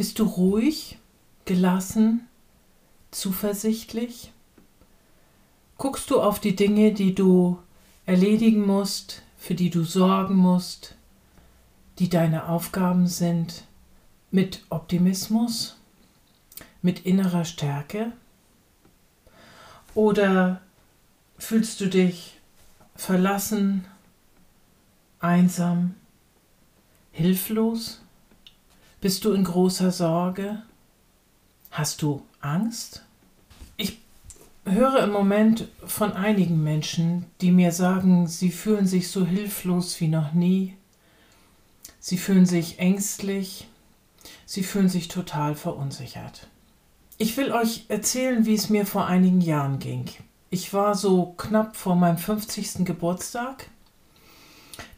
Bist 0.00 0.18
du 0.18 0.24
ruhig, 0.24 0.96
gelassen, 1.44 2.26
zuversichtlich? 3.10 4.32
Guckst 5.76 6.10
du 6.10 6.22
auf 6.22 6.40
die 6.40 6.56
Dinge, 6.56 6.94
die 6.94 7.14
du 7.14 7.58
erledigen 8.06 8.66
musst, 8.66 9.20
für 9.36 9.54
die 9.54 9.68
du 9.68 9.84
sorgen 9.84 10.36
musst, 10.36 10.94
die 11.98 12.08
deine 12.08 12.48
Aufgaben 12.48 13.08
sind, 13.08 13.64
mit 14.30 14.64
Optimismus, 14.70 15.76
mit 16.80 17.04
innerer 17.04 17.44
Stärke? 17.44 18.12
Oder 19.94 20.62
fühlst 21.36 21.78
du 21.78 21.88
dich 21.88 22.40
verlassen, 22.96 23.84
einsam, 25.18 25.94
hilflos? 27.12 28.00
Bist 29.00 29.24
du 29.24 29.32
in 29.32 29.44
großer 29.44 29.92
Sorge? 29.92 30.60
Hast 31.70 32.02
du 32.02 32.22
Angst? 32.42 33.02
Ich 33.78 33.98
höre 34.66 35.02
im 35.04 35.10
Moment 35.10 35.68
von 35.86 36.12
einigen 36.12 36.62
Menschen, 36.62 37.24
die 37.40 37.50
mir 37.50 37.72
sagen, 37.72 38.26
sie 38.26 38.50
fühlen 38.50 38.86
sich 38.86 39.08
so 39.08 39.24
hilflos 39.24 39.98
wie 40.02 40.08
noch 40.08 40.34
nie. 40.34 40.76
Sie 41.98 42.18
fühlen 42.18 42.44
sich 42.44 42.78
ängstlich. 42.78 43.68
Sie 44.44 44.62
fühlen 44.62 44.90
sich 44.90 45.08
total 45.08 45.54
verunsichert. 45.54 46.48
Ich 47.16 47.38
will 47.38 47.52
euch 47.52 47.86
erzählen, 47.88 48.44
wie 48.44 48.54
es 48.54 48.68
mir 48.68 48.84
vor 48.84 49.06
einigen 49.06 49.40
Jahren 49.40 49.78
ging. 49.78 50.04
Ich 50.50 50.74
war 50.74 50.94
so 50.94 51.32
knapp 51.38 51.74
vor 51.74 51.96
meinem 51.96 52.18
50. 52.18 52.84
Geburtstag. 52.84 53.70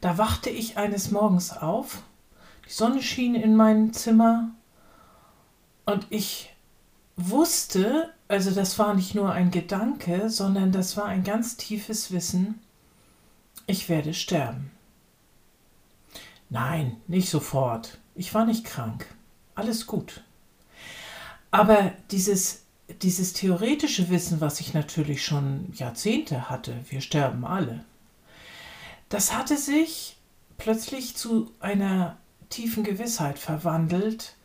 Da 0.01 0.17
wachte 0.17 0.49
ich 0.49 0.77
eines 0.77 1.09
Morgens 1.11 1.55
auf 1.55 2.03
die 2.65 2.71
Sonne 2.71 3.01
schien 3.01 3.35
in 3.35 3.55
mein 3.55 3.93
Zimmer 3.93 4.51
und 5.85 6.07
ich 6.09 6.53
wusste, 7.15 8.13
also 8.27 8.51
das 8.51 8.79
war 8.79 8.93
nicht 8.93 9.15
nur 9.15 9.31
ein 9.31 9.51
Gedanke, 9.51 10.29
sondern 10.29 10.71
das 10.71 10.97
war 10.97 11.05
ein 11.05 11.23
ganz 11.23 11.57
tiefes 11.57 12.11
Wissen, 12.11 12.59
ich 13.67 13.89
werde 13.89 14.13
sterben. 14.13 14.71
Nein, 16.49 16.97
nicht 17.07 17.29
sofort. 17.29 17.97
Ich 18.15 18.33
war 18.33 18.45
nicht 18.45 18.65
krank. 18.65 19.07
Alles 19.55 19.87
gut. 19.87 20.23
Aber 21.51 21.93
dieses, 22.11 22.63
dieses 23.01 23.33
theoretische 23.33 24.09
Wissen, 24.09 24.41
was 24.41 24.59
ich 24.59 24.73
natürlich 24.73 25.23
schon 25.23 25.71
Jahrzehnte 25.75 26.49
hatte, 26.49 26.75
wir 26.89 27.01
sterben 27.01 27.45
alle, 27.45 27.83
das 29.09 29.33
hatte 29.33 29.57
sich 29.57 30.17
plötzlich 30.57 31.15
zu 31.15 31.51
einer 31.59 32.17
tiefen 32.53 32.83
Gewissheit 32.83 33.39
verwandelt 33.39 34.35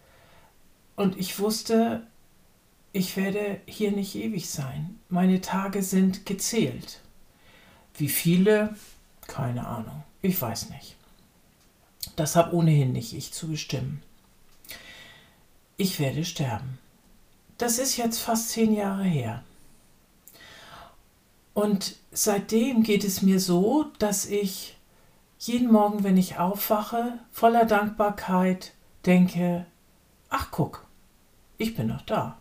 und 0.97 1.19
ich 1.19 1.39
wusste, 1.39 2.07
ich 2.93 3.17
werde 3.17 3.61
hier 3.67 3.93
nicht 3.93 4.15
ewig 4.15 4.49
sein. 4.49 4.99
Meine 5.09 5.41
Tage 5.41 5.83
sind 5.83 6.25
gezählt. 6.27 7.01
Wie 7.95 8.09
viele? 8.09 8.75
Keine 9.27 9.67
Ahnung. 9.67 10.03
Ich 10.23 10.41
weiß 10.41 10.71
nicht. 10.71 10.97
Das 12.17 12.35
habe 12.35 12.55
ohnehin 12.55 12.93
nicht 12.93 13.13
ich 13.13 13.33
zu 13.33 13.49
bestimmen. 13.49 14.03
Ich 15.77 16.01
werde 16.01 16.25
sterben. 16.25 16.79
Das 17.59 17.79
ist 17.79 17.97
jetzt 17.97 18.19
fast 18.19 18.51
zehn 18.51 18.75
Jahre 18.75 19.05
her. 19.05 19.45
Und 21.53 21.97
seitdem 22.11 22.83
geht 22.83 23.05
es 23.05 23.21
mir 23.21 23.39
so, 23.39 23.87
dass 23.99 24.27
ich 24.27 24.78
jeden 25.39 25.71
Morgen, 25.71 26.03
wenn 26.03 26.17
ich 26.17 26.39
aufwache, 26.39 27.19
voller 27.31 27.65
Dankbarkeit 27.65 28.73
denke, 29.07 29.67
ach 30.29 30.51
guck, 30.51 30.85
ich 31.57 31.77
bin 31.77 31.87
noch 31.87 32.03
da. 32.03 32.39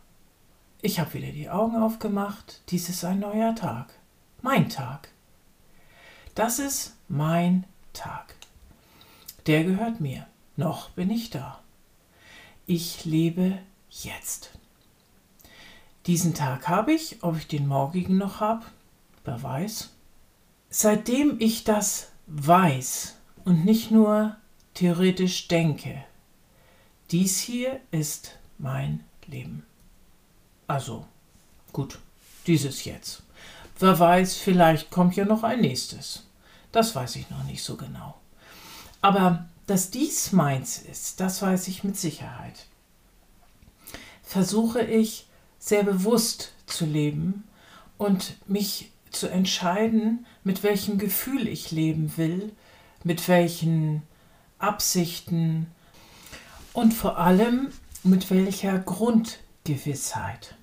Ich 0.82 1.00
habe 1.00 1.14
wieder 1.14 1.32
die 1.32 1.50
Augen 1.50 1.78
aufgemacht, 1.78 2.62
dies 2.70 2.90
ist 2.90 3.06
ein 3.06 3.20
neuer 3.20 3.56
Tag, 3.56 3.94
mein 4.42 4.70
Tag. 4.70 5.10
Das 6.36 6.60
ist 6.60 6.96
mein 7.08 7.66
Tag. 7.94 8.36
Der 9.46 9.64
gehört 9.64 10.02
mir, 10.02 10.28
noch 10.56 10.90
bin 10.90 11.10
ich 11.10 11.30
da. 11.30 11.62
Ich 12.66 13.06
lebe 13.06 13.60
jetzt. 13.90 14.52
Diesen 16.06 16.34
Tag 16.34 16.68
habe 16.68 16.94
ich, 16.94 17.24
ob 17.24 17.38
ich 17.38 17.48
den 17.48 17.68
morgigen 17.68 18.18
noch 18.18 18.40
habe, 18.40 18.66
wer 19.24 19.42
weiß. 19.42 19.90
Seitdem 20.70 21.38
ich 21.40 21.64
das 21.64 22.12
weiß 22.28 23.16
und 23.46 23.66
nicht 23.66 23.92
nur 23.92 24.36
theoretisch 24.74 25.48
denke, 25.48 26.04
dies 27.12 27.40
hier 27.40 27.80
ist 27.92 28.38
mein 28.58 29.04
Leben. 29.26 29.66
Also, 30.68 31.06
gut, 31.72 32.00
dieses 32.46 32.84
jetzt. 32.86 33.24
Wer 33.80 33.98
weiß, 33.98 34.36
vielleicht 34.36 34.92
kommt 34.92 35.16
ja 35.16 35.26
noch 35.26 35.44
ein 35.44 35.62
nächstes. 35.62 36.26
Das 36.72 36.96
weiß 36.96 37.16
ich 37.16 37.30
noch 37.30 37.44
nicht 37.44 37.64
so 37.64 37.78
genau. 37.78 38.18
Aber 39.02 39.48
dass 39.68 39.92
dies 39.92 40.32
meins 40.32 40.80
ist, 40.80 41.20
das 41.20 41.42
weiß 41.42 41.68
ich 41.68 41.84
mit 41.84 41.96
Sicherheit. 41.96 42.66
Versuche 44.24 44.82
ich 44.82 45.28
sehr 45.60 45.84
bewusst 45.84 46.52
zu 46.66 46.86
leben 46.86 47.44
und 47.98 48.36
mich 48.48 48.92
zu 49.20 49.28
entscheiden, 49.28 50.26
mit 50.44 50.64
welchem 50.64 50.98
Gefühl 50.98 51.48
ich 51.48 51.72
leben 51.72 52.14
will, 52.18 52.52
mit 53.04 53.28
welchen 53.28 54.04
Absichten 54.60 55.68
und 56.74 56.94
vor 56.94 57.18
allem 57.18 57.70
mit 58.04 58.30
welcher 58.30 58.80
Grundgewissheit. 58.80 60.56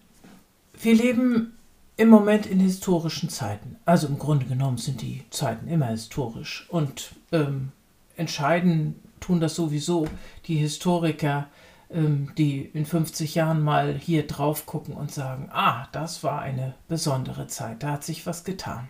Wir 0.80 0.94
leben 0.94 1.56
im 1.96 2.08
Moment 2.08 2.46
in 2.46 2.60
historischen 2.60 3.28
Zeiten. 3.28 3.76
Also 3.84 4.06
im 4.08 4.18
Grunde 4.18 4.46
genommen 4.46 4.78
sind 4.78 5.00
die 5.02 5.22
Zeiten 5.30 5.68
immer 5.68 5.86
historisch 5.86 6.66
und 6.68 7.12
ähm, 7.32 7.70
entscheiden 8.16 8.96
tun 9.20 9.40
das 9.40 9.54
sowieso 9.54 10.06
die 10.46 10.56
Historiker 10.56 11.48
die 11.94 12.70
in 12.74 12.86
50 12.86 13.36
Jahren 13.36 13.62
mal 13.62 13.94
hier 13.94 14.26
drauf 14.26 14.66
gucken 14.66 14.94
und 14.94 15.12
sagen, 15.12 15.48
ah, 15.52 15.86
das 15.92 16.24
war 16.24 16.40
eine 16.40 16.74
besondere 16.88 17.46
Zeit, 17.46 17.82
da 17.84 17.92
hat 17.92 18.04
sich 18.04 18.26
was 18.26 18.42
getan. 18.42 18.88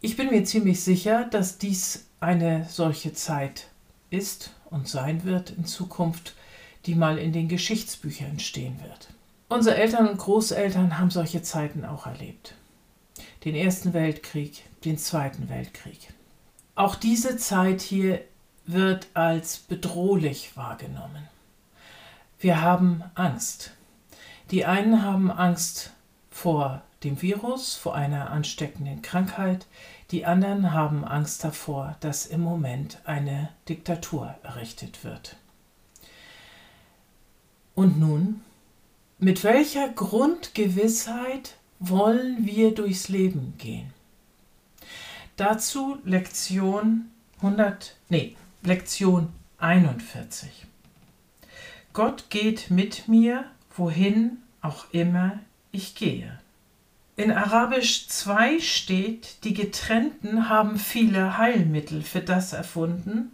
Ich 0.00 0.16
bin 0.16 0.30
mir 0.30 0.44
ziemlich 0.44 0.82
sicher, 0.82 1.24
dass 1.24 1.58
dies 1.58 2.06
eine 2.20 2.66
solche 2.70 3.12
Zeit 3.12 3.68
ist 4.08 4.54
und 4.70 4.88
sein 4.88 5.24
wird 5.24 5.50
in 5.50 5.66
Zukunft, 5.66 6.34
die 6.86 6.94
mal 6.94 7.18
in 7.18 7.32
den 7.32 7.48
Geschichtsbüchern 7.48 8.38
stehen 8.38 8.80
wird. 8.82 9.08
Unsere 9.48 9.76
Eltern 9.76 10.08
und 10.08 10.18
Großeltern 10.18 10.98
haben 10.98 11.10
solche 11.10 11.42
Zeiten 11.42 11.84
auch 11.84 12.06
erlebt. 12.06 12.54
Den 13.44 13.54
Ersten 13.54 13.92
Weltkrieg, 13.92 14.64
den 14.84 14.96
Zweiten 14.96 15.50
Weltkrieg. 15.50 16.14
Auch 16.74 16.94
diese 16.94 17.36
Zeit 17.36 17.82
hier 17.82 18.22
wird 18.66 19.08
als 19.12 19.58
bedrohlich 19.58 20.56
wahrgenommen. 20.56 21.28
Wir 22.38 22.60
haben 22.60 23.02
Angst. 23.14 23.72
Die 24.50 24.64
einen 24.64 25.02
haben 25.02 25.30
Angst 25.30 25.92
vor 26.30 26.82
dem 27.04 27.20
Virus, 27.22 27.74
vor 27.74 27.94
einer 27.94 28.30
ansteckenden 28.30 29.02
Krankheit. 29.02 29.66
Die 30.10 30.26
anderen 30.26 30.72
haben 30.72 31.04
Angst 31.04 31.44
davor, 31.44 31.96
dass 32.00 32.26
im 32.26 32.40
Moment 32.40 32.98
eine 33.04 33.50
Diktatur 33.68 34.34
errichtet 34.42 35.04
wird. 35.04 35.36
Und 37.74 37.98
nun, 37.98 38.42
mit 39.18 39.44
welcher 39.44 39.88
Grundgewissheit 39.88 41.56
wollen 41.78 42.46
wir 42.46 42.74
durchs 42.74 43.08
Leben 43.08 43.54
gehen? 43.58 43.92
Dazu 45.36 45.98
Lektion 46.04 47.10
100, 47.38 47.96
nee, 48.08 48.36
Lektion 48.62 49.32
41. 49.58 50.66
Gott 51.94 52.28
geht 52.28 52.70
mit 52.72 53.06
mir, 53.06 53.44
wohin 53.76 54.42
auch 54.60 54.86
immer 54.90 55.38
ich 55.70 55.94
gehe. 55.94 56.40
In 57.14 57.30
Arabisch 57.30 58.08
2 58.08 58.58
steht, 58.58 59.44
die 59.44 59.54
Getrennten 59.54 60.48
haben 60.48 60.80
viele 60.80 61.38
Heilmittel 61.38 62.02
für 62.02 62.20
das 62.20 62.52
erfunden, 62.52 63.30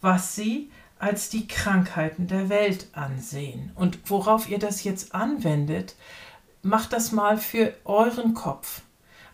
was 0.00 0.36
sie 0.36 0.70
als 1.00 1.28
die 1.28 1.48
Krankheiten 1.48 2.28
der 2.28 2.48
Welt 2.48 2.86
ansehen. 2.92 3.72
Und 3.74 3.98
worauf 4.04 4.48
ihr 4.48 4.60
das 4.60 4.84
jetzt 4.84 5.12
anwendet, 5.12 5.96
macht 6.62 6.92
das 6.92 7.10
mal 7.10 7.36
für 7.36 7.74
euren 7.84 8.32
Kopf. 8.32 8.82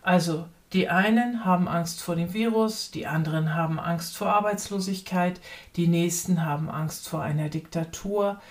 Also 0.01 0.47
die 0.75 0.89
einen 0.89 1.45
haben 1.45 1.69
Angst 1.69 2.01
vor 2.01 2.17
dem 2.17 2.33
Virus, 2.33 2.91
die 2.91 3.07
anderen 3.07 3.53
haben 3.55 3.79
Angst 3.79 4.17
vor 4.17 4.27
Arbeitslosigkeit, 4.27 5.39
die 5.77 5.87
nächsten 5.87 6.45
haben 6.45 6.69
Angst 6.69 7.07
vor 7.07 7.21
einer 7.21 7.47
Diktatur. 7.47 8.41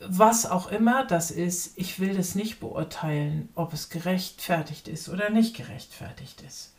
Was 0.00 0.46
auch 0.46 0.66
immer 0.66 1.06
das 1.06 1.30
ist, 1.30 1.78
ich 1.78 2.00
will 2.00 2.16
das 2.16 2.34
nicht 2.34 2.58
beurteilen, 2.58 3.50
ob 3.54 3.72
es 3.72 3.88
gerechtfertigt 3.88 4.88
ist 4.88 5.08
oder 5.08 5.30
nicht 5.30 5.56
gerechtfertigt 5.56 6.42
ist. 6.42 6.74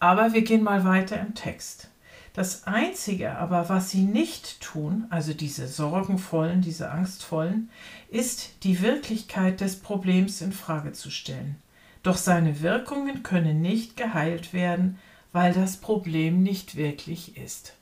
Aber 0.00 0.32
wir 0.32 0.42
gehen 0.42 0.64
mal 0.64 0.84
weiter 0.84 1.20
im 1.20 1.36
Text. 1.36 1.90
Das 2.32 2.66
Einzige 2.66 3.36
aber, 3.36 3.68
was 3.68 3.90
sie 3.90 4.02
nicht 4.02 4.60
tun, 4.60 5.06
also 5.10 5.32
diese 5.32 5.68
sorgenvollen, 5.68 6.60
diese 6.60 6.90
angstvollen, 6.90 7.70
ist 8.08 8.64
die 8.64 8.80
Wirklichkeit 8.80 9.60
des 9.60 9.76
Problems 9.76 10.40
in 10.40 10.50
Frage 10.50 10.90
zu 10.90 11.08
stellen. 11.08 11.62
Doch 12.02 12.16
seine 12.16 12.60
Wirkungen 12.60 13.22
können 13.22 13.60
nicht 13.60 13.96
geheilt 13.96 14.52
werden, 14.52 14.98
weil 15.32 15.52
das 15.52 15.76
Problem 15.76 16.42
nicht 16.42 16.76
wirklich 16.76 17.36
ist. 17.36 17.74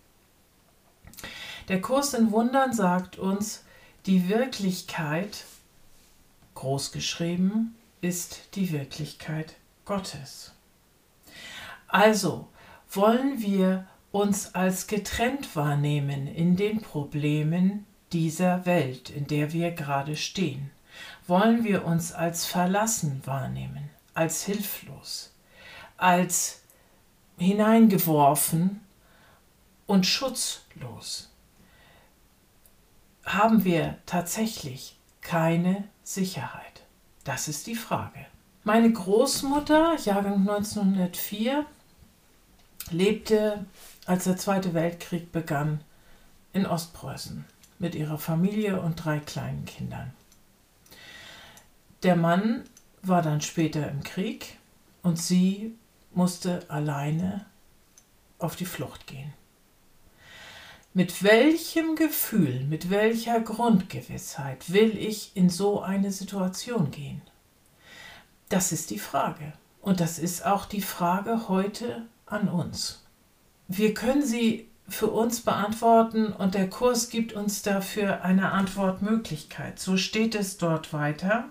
Der 1.68 1.80
Kurs 1.80 2.14
in 2.14 2.30
Wundern 2.32 2.72
sagt 2.72 3.18
uns, 3.18 3.64
die 4.06 4.28
Wirklichkeit, 4.28 5.44
großgeschrieben, 6.54 7.74
ist 8.00 8.54
die 8.54 8.72
Wirklichkeit 8.72 9.56
Gottes. 9.84 10.52
Also 11.88 12.48
wollen 12.90 13.40
wir 13.40 13.86
uns 14.12 14.54
als 14.54 14.86
getrennt 14.86 15.54
wahrnehmen 15.56 16.26
in 16.26 16.56
den 16.56 16.80
Problemen 16.80 17.86
dieser 18.12 18.64
Welt, 18.66 19.10
in 19.10 19.26
der 19.26 19.52
wir 19.52 19.72
gerade 19.72 20.16
stehen? 20.16 20.70
Wollen 21.26 21.64
wir 21.64 21.84
uns 21.84 22.12
als 22.12 22.46
verlassen 22.46 23.20
wahrnehmen, 23.24 23.90
als 24.18 24.42
hilflos, 24.42 25.32
als 25.96 26.62
hineingeworfen 27.38 28.80
und 29.86 30.06
schutzlos? 30.06 31.30
Haben 33.24 33.62
wir 33.62 33.98
tatsächlich 34.06 34.96
keine 35.20 35.84
Sicherheit? 36.02 36.82
Das 37.22 37.46
ist 37.46 37.68
die 37.68 37.76
Frage. 37.76 38.26
Meine 38.64 38.92
Großmutter, 38.92 39.96
Jahrgang 40.04 40.40
1904, 40.40 41.64
lebte 42.90 43.66
als 44.04 44.24
der 44.24 44.36
Zweite 44.36 44.74
Weltkrieg 44.74 45.30
begann, 45.30 45.80
in 46.52 46.66
Ostpreußen 46.66 47.44
mit 47.78 47.94
ihrer 47.94 48.18
Familie 48.18 48.80
und 48.80 48.96
drei 48.96 49.20
kleinen 49.20 49.64
Kindern. 49.64 50.12
Der 52.02 52.16
Mann 52.16 52.64
war 53.02 53.22
dann 53.22 53.40
später 53.40 53.90
im 53.90 54.02
Krieg 54.02 54.58
und 55.02 55.18
sie 55.18 55.74
musste 56.12 56.68
alleine 56.68 57.46
auf 58.38 58.56
die 58.56 58.66
Flucht 58.66 59.06
gehen. 59.06 59.32
Mit 60.94 61.22
welchem 61.22 61.96
Gefühl, 61.96 62.64
mit 62.64 62.90
welcher 62.90 63.40
Grundgewissheit 63.40 64.72
will 64.72 64.96
ich 64.96 65.32
in 65.34 65.48
so 65.50 65.80
eine 65.80 66.10
Situation 66.10 66.90
gehen? 66.90 67.22
Das 68.48 68.72
ist 68.72 68.90
die 68.90 68.98
Frage. 68.98 69.52
Und 69.80 70.00
das 70.00 70.18
ist 70.18 70.44
auch 70.44 70.64
die 70.64 70.82
Frage 70.82 71.48
heute 71.48 72.06
an 72.26 72.48
uns. 72.48 73.04
Wir 73.68 73.94
können 73.94 74.24
sie 74.24 74.68
für 74.88 75.08
uns 75.08 75.40
beantworten 75.40 76.32
und 76.32 76.54
der 76.54 76.68
Kurs 76.68 77.10
gibt 77.10 77.34
uns 77.34 77.62
dafür 77.62 78.22
eine 78.22 78.52
Antwortmöglichkeit. 78.52 79.78
So 79.78 79.96
steht 79.98 80.34
es 80.34 80.56
dort 80.56 80.92
weiter. 80.92 81.44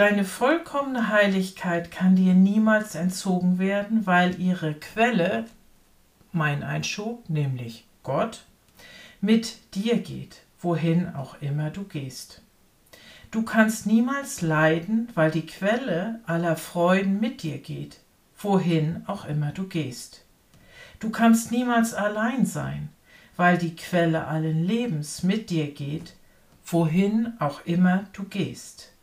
Deine 0.00 0.24
vollkommene 0.24 1.10
Heiligkeit 1.10 1.90
kann 1.90 2.16
dir 2.16 2.32
niemals 2.32 2.94
entzogen 2.94 3.58
werden, 3.58 4.06
weil 4.06 4.40
ihre 4.40 4.72
Quelle, 4.72 5.44
mein 6.32 6.62
Einschub, 6.62 7.28
nämlich 7.28 7.86
Gott, 8.02 8.46
mit 9.20 9.58
dir 9.74 9.98
geht, 9.98 10.40
wohin 10.58 11.14
auch 11.14 11.42
immer 11.42 11.68
du 11.68 11.84
gehst. 11.84 12.40
Du 13.30 13.42
kannst 13.42 13.86
niemals 13.86 14.40
leiden, 14.40 15.10
weil 15.12 15.30
die 15.30 15.44
Quelle 15.44 16.20
aller 16.24 16.56
Freuden 16.56 17.20
mit 17.20 17.42
dir 17.42 17.58
geht, 17.58 18.00
wohin 18.38 19.02
auch 19.06 19.26
immer 19.26 19.52
du 19.52 19.68
gehst. 19.68 20.24
Du 20.98 21.10
kannst 21.10 21.52
niemals 21.52 21.92
allein 21.92 22.46
sein, 22.46 22.88
weil 23.36 23.58
die 23.58 23.76
Quelle 23.76 24.26
allen 24.28 24.64
Lebens 24.64 25.22
mit 25.22 25.50
dir 25.50 25.70
geht, 25.74 26.14
wohin 26.64 27.34
auch 27.38 27.66
immer 27.66 28.06
du 28.14 28.24
gehst. 28.24 28.94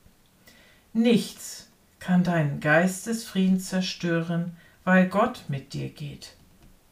Nichts 0.98 1.68
kann 2.00 2.24
deinen 2.24 2.60
Geistesfrieden 2.60 3.60
zerstören, 3.60 4.58
weil 4.84 5.08
Gott 5.08 5.44
mit 5.48 5.74
dir 5.74 5.90
geht, 5.90 6.34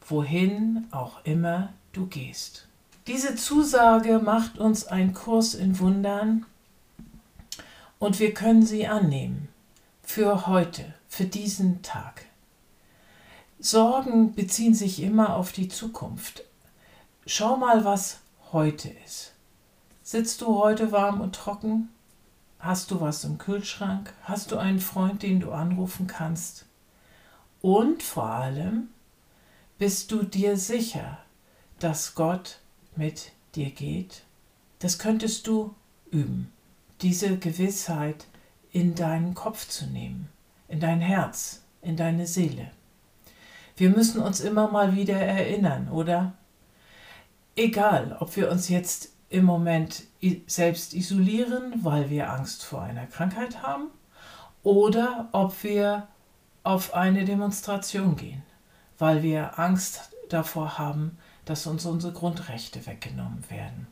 wohin 0.07 0.85
auch 0.91 1.25
immer 1.25 1.73
du 1.91 2.05
gehst. 2.05 2.67
Diese 3.07 3.35
Zusage 3.35 4.19
macht 4.19 4.59
uns 4.59 4.85
ein 4.85 5.15
Kurs 5.15 5.55
in 5.55 5.79
Wundern 5.79 6.45
und 7.97 8.19
wir 8.19 8.35
können 8.35 8.63
sie 8.63 8.85
annehmen 8.85 9.47
für 10.03 10.45
heute, 10.45 10.93
für 11.07 11.25
diesen 11.25 11.81
Tag. 11.81 12.25
Sorgen 13.57 14.35
beziehen 14.35 14.75
sich 14.75 15.01
immer 15.01 15.35
auf 15.35 15.51
die 15.51 15.67
Zukunft. 15.67 16.43
Schau 17.25 17.57
mal, 17.57 17.85
was 17.85 18.19
heute 18.51 18.91
ist. 19.03 19.33
Sitzt 20.03 20.41
du 20.41 20.59
heute 20.59 20.91
warm 20.91 21.21
und 21.21 21.33
trocken? 21.33 21.89
Hast 22.59 22.91
du 22.91 23.01
was 23.01 23.23
im 23.23 23.37
Kühlschrank? 23.37 24.13
Hast 24.23 24.51
du 24.51 24.57
einen 24.57 24.79
Freund, 24.79 25.23
den 25.23 25.39
du 25.39 25.51
anrufen 25.51 26.07
kannst? 26.07 26.65
Und 27.61 28.03
vor 28.03 28.29
allem, 28.29 28.89
bist 29.77 30.11
du 30.11 30.23
dir 30.23 30.57
sicher, 30.57 31.19
dass 31.79 32.15
Gott 32.15 32.59
mit 32.95 33.31
dir 33.55 33.69
geht? 33.69 34.23
Das 34.79 34.99
könntest 34.99 35.47
du 35.47 35.73
üben, 36.11 36.51
diese 37.01 37.37
Gewissheit 37.37 38.25
in 38.71 38.95
deinen 38.95 39.33
Kopf 39.35 39.67
zu 39.67 39.85
nehmen, 39.85 40.29
in 40.67 40.79
dein 40.79 41.01
Herz, 41.01 41.63
in 41.81 41.97
deine 41.97 42.27
Seele. 42.27 42.71
Wir 43.77 43.89
müssen 43.89 44.21
uns 44.21 44.39
immer 44.39 44.71
mal 44.71 44.95
wieder 44.95 45.17
erinnern, 45.17 45.89
oder? 45.89 46.33
Egal, 47.55 48.17
ob 48.19 48.35
wir 48.35 48.49
uns 48.49 48.69
jetzt 48.69 49.09
im 49.29 49.45
Moment 49.45 50.03
selbst 50.47 50.93
isolieren, 50.93 51.73
weil 51.83 52.09
wir 52.09 52.31
Angst 52.31 52.63
vor 52.63 52.81
einer 52.81 53.05
Krankheit 53.05 53.61
haben, 53.61 53.87
oder 54.63 55.29
ob 55.31 55.63
wir 55.63 56.07
auf 56.63 56.93
eine 56.93 57.25
Demonstration 57.25 58.15
gehen, 58.15 58.43
weil 58.97 59.21
wir 59.21 59.59
Angst 59.59 60.09
davor 60.29 60.77
haben, 60.77 61.17
dass 61.45 61.67
uns 61.67 61.85
unsere 61.85 62.13
Grundrechte 62.13 62.85
weggenommen 62.87 63.43
werden. 63.49 63.87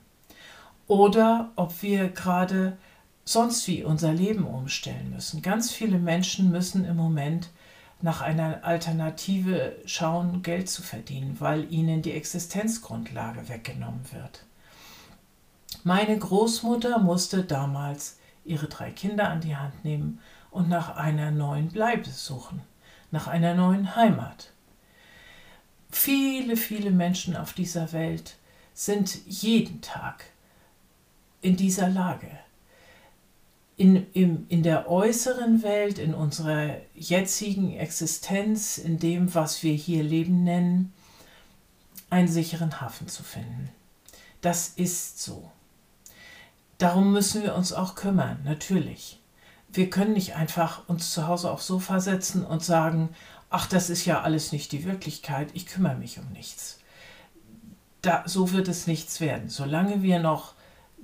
Oder 0.88 1.52
ob 1.56 1.82
wir 1.84 2.10
gerade 2.10 2.78
sonst 3.26 3.68
wie 3.68 3.84
unser 3.84 4.12
Leben 4.12 4.46
umstellen 4.46 5.12
müssen. 5.12 5.42
Ganz 5.42 5.72
viele 5.72 5.98
Menschen 5.98 6.52
müssen 6.52 6.86
im 6.86 6.98
Moment 6.98 7.50
nach 8.02 8.22
einer 8.22 8.66
Alternative 8.66 9.78
schauen, 9.86 10.42
Geld 10.42 10.70
zu 10.70 10.82
verdienen, 10.82 11.38
weil 11.40 11.72
ihnen 11.72 12.02
die 12.02 12.12
Existenzgrundlage 12.12 13.48
weggenommen 13.48 14.02
wird. 14.12 14.46
Meine 15.84 16.18
Großmutter 16.18 17.00
musste 17.00 17.44
damals 17.44 18.18
ihre 18.46 18.68
drei 18.68 18.92
Kinder 18.92 19.30
an 19.30 19.42
die 19.42 19.56
Hand 19.56 19.84
nehmen 19.84 20.20
und 20.52 20.70
nach 20.70 20.96
einer 20.96 21.32
neuen 21.32 21.70
Bleibe 21.70 22.10
suchen, 22.10 22.62
nach 23.12 23.28
einer 23.28 23.54
neuen 23.54 23.96
Heimat. 23.96 24.52
Viele, 25.92 26.58
viele 26.58 26.92
Menschen 26.92 27.36
auf 27.36 27.54
dieser 27.54 27.92
Welt 27.94 28.38
sind 28.74 29.26
jeden 29.28 29.82
Tag 29.82 30.26
in 31.42 31.56
dieser 31.56 31.90
Lage 31.90 32.30
in, 33.76 34.08
in, 34.14 34.46
in 34.50 34.64
der 34.64 34.90
äußeren 34.90 35.64
Welt, 35.64 35.98
in 35.98 36.14
unserer 36.14 36.78
jetzigen 36.96 37.76
Existenz, 37.76 38.78
in 38.78 39.00
dem, 39.00 39.34
was 39.34 39.64
wir 39.64 39.74
hier 39.74 40.04
Leben 40.04 40.44
nennen, 40.44 40.94
einen 42.10 42.28
sicheren 42.28 42.82
Hafen 42.82 43.08
zu 43.08 43.24
finden. 43.24 43.70
Das 44.42 44.70
ist 44.70 45.22
so. 45.22 45.52
Darum 46.78 47.12
müssen 47.12 47.44
wir 47.44 47.56
uns 47.56 47.74
auch 47.74 47.96
kümmern, 47.96 48.40
natürlich. 48.44 49.22
Wir 49.70 49.90
können 49.90 50.14
nicht 50.14 50.36
einfach 50.36 50.88
uns 50.88 51.12
zu 51.12 51.28
Hause 51.28 51.52
aufs 51.52 51.68
Sofa 51.68 52.00
setzen 52.00 52.46
und 52.46 52.64
sagen, 52.64 53.10
ach, 53.50 53.68
das 53.68 53.90
ist 53.90 54.06
ja 54.06 54.22
alles 54.22 54.52
nicht 54.52 54.72
die 54.72 54.86
Wirklichkeit, 54.86 55.50
ich 55.54 55.68
kümmere 55.68 55.96
mich 55.96 56.20
um 56.20 56.30
nichts. 56.32 56.80
Da, 58.02 58.24
so 58.26 58.52
wird 58.52 58.68
es 58.68 58.88
nichts 58.88 59.22
werden. 59.22 59.50
Solange 59.50 60.04
wir 60.04 60.20
noch 60.20 60.56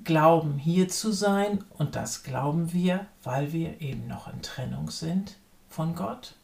glauben, 0.04 0.58
hier 0.58 0.90
zu 0.90 1.12
sein, 1.12 1.64
und 1.78 1.96
das 1.96 2.24
glauben 2.24 2.74
wir, 2.74 3.06
weil 3.24 3.54
wir 3.54 3.82
eben 3.82 4.08
noch 4.08 4.32
in 4.32 4.42
Trennung 4.42 4.90
sind 4.90 5.36
von 5.70 5.96
Gott, 5.96 6.36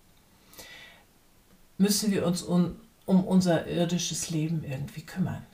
müssen 1.77 2.11
wir 2.11 2.25
uns 2.25 2.41
um, 2.41 2.79
um 3.05 3.23
unser 3.23 3.67
irdisches 3.67 4.29
Leben 4.29 4.63
irgendwie 4.63 5.01
kümmern. 5.01 5.45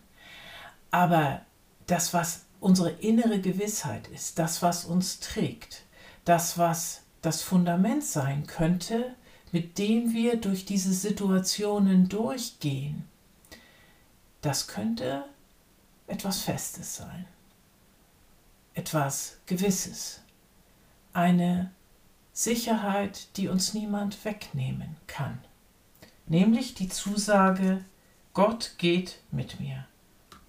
Aber 0.91 1.41
das, 1.87 2.13
was 2.13 2.45
unsere 2.61 2.91
innere 2.91 3.41
Gewissheit 3.41 4.07
ist, 4.07 4.39
das, 4.39 4.61
was 4.61 4.85
uns 4.85 5.19
trägt, 5.19 5.83
das, 6.23 6.57
was 6.57 7.01
das 7.21 7.41
Fundament 7.41 8.03
sein 8.03 8.47
könnte, 8.47 9.15
mit 9.51 9.77
dem 9.77 10.13
wir 10.13 10.37
durch 10.37 10.63
diese 10.63 10.93
Situationen 10.93 12.07
durchgehen, 12.07 13.03
das 14.41 14.67
könnte 14.67 15.25
etwas 16.07 16.41
Festes 16.41 16.95
sein, 16.95 17.25
etwas 18.75 19.37
Gewisses, 19.47 20.21
eine 21.13 21.71
Sicherheit, 22.31 23.35
die 23.37 23.49
uns 23.49 23.73
niemand 23.73 24.23
wegnehmen 24.23 24.95
kann, 25.07 25.39
nämlich 26.27 26.75
die 26.75 26.89
Zusage, 26.89 27.83
Gott 28.33 28.75
geht 28.77 29.19
mit 29.31 29.59
mir, 29.59 29.85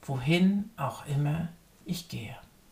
wohin 0.03 0.71
auch 0.77 1.07
immer 1.07 1.49
ich 1.85 2.09
gehe. 2.09 2.37